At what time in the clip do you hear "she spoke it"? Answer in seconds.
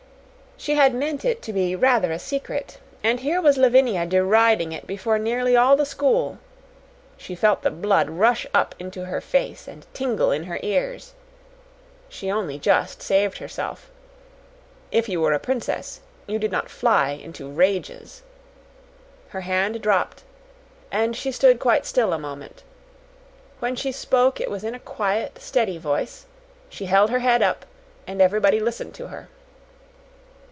23.75-24.51